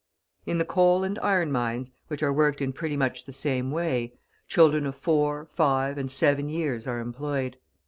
[0.47, 4.13] In the coal and iron mines which are worked in pretty much the same way,
[4.47, 7.57] children of four, five, and seven years are employed.